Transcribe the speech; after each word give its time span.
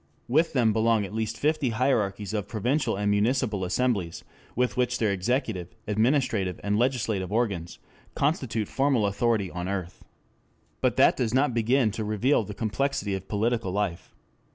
With 0.27 0.53
them 0.53 0.73
belong 0.73 1.05
at 1.05 1.13
least 1.13 1.37
fifty 1.37 1.69
hierarchies 1.69 2.33
of 2.33 2.47
provincial 2.47 2.95
and 2.95 3.11
municipal 3.11 3.63
assemblies, 3.63 4.23
which 4.55 4.75
with 4.75 4.97
their 4.97 5.11
executive, 5.11 5.75
administrative 5.87 6.59
and 6.63 6.75
legislative 6.75 7.31
organs, 7.31 7.77
constitute 8.15 8.67
formal 8.67 9.05
authority 9.05 9.51
on 9.51 9.67
earth. 9.69 10.03
But 10.81 10.95
that 10.97 11.17
does 11.17 11.35
not 11.35 11.53
begin 11.53 11.91
to 11.91 12.03
reveal 12.03 12.43
the 12.43 12.55
complexity 12.55 13.13
of 13.13 13.27
political 13.27 13.71
life. 13.71 14.15